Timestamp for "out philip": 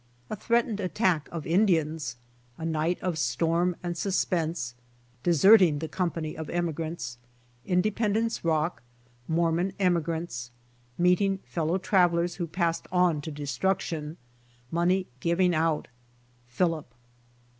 15.53-16.87